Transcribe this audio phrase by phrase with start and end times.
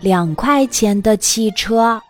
[0.00, 2.00] 两块钱的汽车。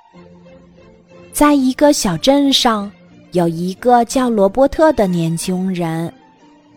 [1.32, 2.90] 在一个小镇上，
[3.32, 6.12] 有一个叫罗伯特的年轻人，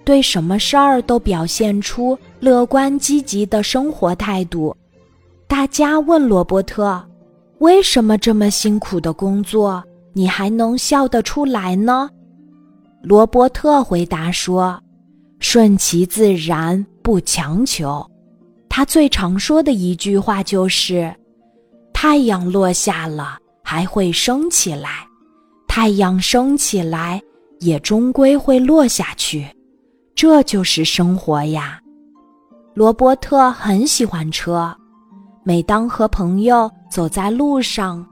[0.03, 4.75] 对什么事儿都表现出乐观积极的生活态度。
[5.47, 7.03] 大家问罗伯特
[7.59, 9.83] ：“为什么这么辛苦的工作，
[10.13, 12.09] 你还能笑得出来呢？”
[13.03, 14.81] 罗伯特回答说
[15.39, 18.03] ：“顺其自然，不强求。”
[18.77, 21.09] 他最常说的一句话就是
[21.95, 25.07] ：“太阳落下了，还会升起来；
[25.65, 27.21] 太阳升起来，
[27.61, 29.47] 也终归会落下去。
[30.13, 31.79] 这就是生活呀。”
[32.75, 34.75] 罗伯特很喜欢车，
[35.45, 38.05] 每当和朋友走在路上，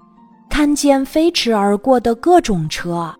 [0.50, 3.14] 看见飞驰而过的各种车。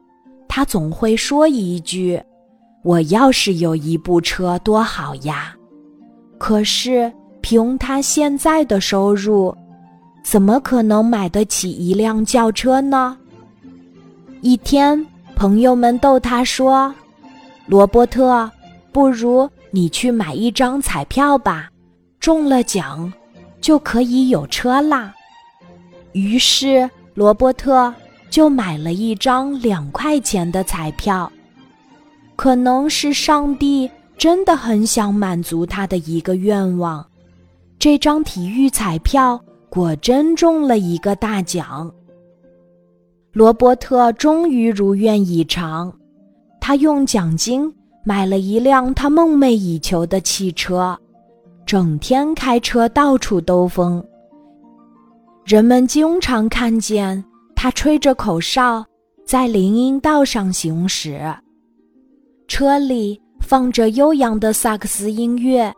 [0.48, 2.23] 他总会说一句
[2.86, 5.53] ：“我要是有一部车多好呀！”
[6.39, 7.12] 可是
[7.43, 9.55] 凭他现在的收入，
[10.23, 13.16] 怎么可能买得起一辆轿车呢？
[14.41, 16.91] 一天，朋友们逗他说
[17.67, 18.50] ：“罗伯特，
[18.91, 21.69] 不如你去买一张彩票吧，
[22.19, 23.11] 中了奖
[23.59, 25.13] 就可以有车啦。”
[26.13, 27.94] 于是，罗伯特。
[28.30, 31.31] 就买了一张两块钱的彩票，
[32.35, 37.05] 可能是上帝真的很想满足他的一个愿望。
[37.84, 39.38] 这张体育彩票
[39.70, 41.94] 果真中了一个大奖。
[43.34, 45.94] 罗伯特终于如愿以偿，
[46.62, 47.70] 他用奖金
[48.06, 50.98] 买了一辆他梦寐以求的汽车，
[51.66, 54.02] 整天开车到处兜风。
[55.44, 57.22] 人们经常看见。
[57.53, 58.86] 他吹着口哨，
[59.25, 61.20] 在林荫道上行驶。
[62.47, 65.73] 车里放着悠扬的萨克斯音乐，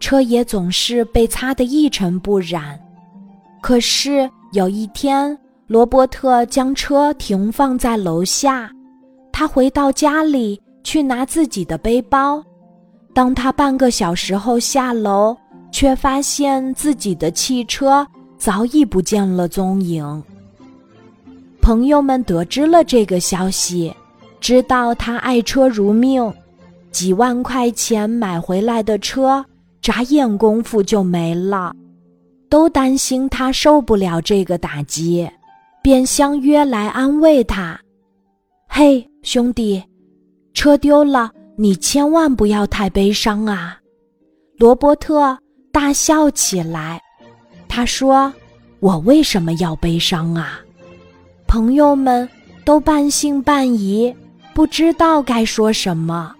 [0.00, 2.78] 车也总是被擦得一尘不染。
[3.60, 8.70] 可是有一天，罗伯特将车停放在楼下，
[9.32, 12.42] 他回到家里去拿自己的背包。
[13.12, 15.36] 当他半个小时后下楼，
[15.72, 18.06] 却发现自己的汽车
[18.38, 20.22] 早已不见了踪影。
[21.60, 23.92] 朋友们得知了这个消息，
[24.40, 26.32] 知道他爱车如命，
[26.90, 29.44] 几万块钱买回来的车，
[29.88, 31.74] 眨眼功夫就没了，
[32.50, 35.26] 都担心他受不了这个打击，
[35.82, 37.80] 便相约来安慰他
[38.68, 39.82] ：“嘿，兄弟，
[40.52, 43.78] 车丢了，你千万不要太悲伤啊！”
[44.60, 45.38] 罗伯特
[45.72, 47.00] 大笑起来，
[47.66, 48.30] 他说
[48.80, 50.60] ：“我为什么要悲伤啊？”
[51.48, 52.28] 朋友们
[52.62, 54.14] 都半信半疑，
[54.52, 56.34] 不知道该说什么。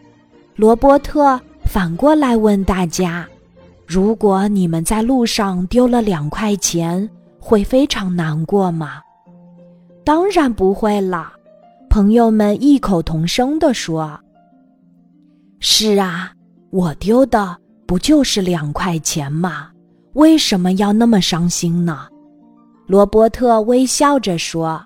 [0.54, 3.26] 罗伯特反过来问大家
[3.88, 7.08] ：“如果你们在路上丢了两块钱，
[7.40, 9.00] 会非常难过吗
[10.04, 11.32] ？”“当然不会了。”
[11.88, 14.20] 朋友们异口同声地说。
[15.58, 16.30] “是啊，
[16.68, 17.56] 我丢的
[17.86, 19.70] 不就是两块钱吗？
[20.12, 22.06] 为什么要那么伤心呢？”
[22.86, 24.84] 罗伯特微笑着说。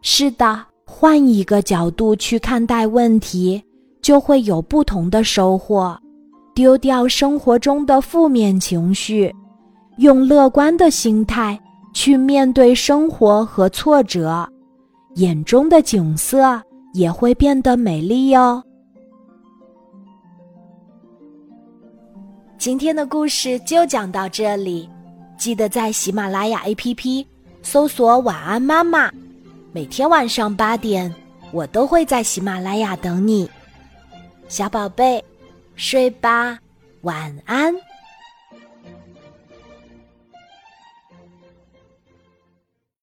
[0.00, 3.62] 是的，换一个角度去看待问题，
[4.00, 6.00] 就会有不同的收获。
[6.54, 9.34] 丢掉生活中的负面情绪，
[9.98, 11.58] 用乐观的心态
[11.94, 14.46] 去面对生活和挫折，
[15.14, 16.60] 眼中的景色
[16.92, 18.62] 也会变得美丽哟。
[22.58, 24.88] 今天的故事就讲到这里，
[25.38, 27.24] 记得在喜马拉雅 APP
[27.62, 29.10] 搜索“晚安妈妈”。
[29.72, 31.14] 每天晚上八点，
[31.52, 33.48] 我都会在喜马拉雅等你，
[34.48, 35.24] 小宝贝，
[35.80, 36.58] 睡吧，
[37.00, 37.74] 晚安。